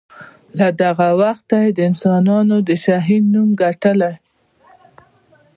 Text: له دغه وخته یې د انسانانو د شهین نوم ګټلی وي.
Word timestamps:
له 0.59 0.67
دغه 0.81 1.07
وخته 1.21 1.55
یې 1.63 1.69
د 1.77 1.79
انسانانو 1.89 2.55
د 2.67 2.69
شهین 2.83 3.23
نوم 3.33 3.49
ګټلی 3.61 4.11
وي. 4.13 4.15